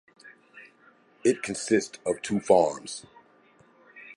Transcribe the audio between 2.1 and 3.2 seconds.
two farms.